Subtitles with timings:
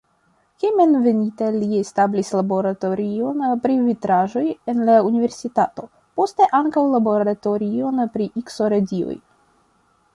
[0.61, 5.85] Hejmenveninta li establis laboratorion pri vitraĵoj en la universitato,
[6.21, 9.19] poste ankaŭ laboratorion pri Ikso-radioj.